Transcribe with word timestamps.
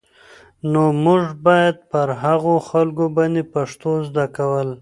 نو 0.71 0.83
موږ 1.03 1.23
بايد 1.45 1.75
پر 1.91 2.07
هغو 2.23 2.55
خلکو 2.69 3.05
باندې 3.17 3.41
پښتو 3.53 3.91
زده 4.07 4.25
کول 4.37 4.69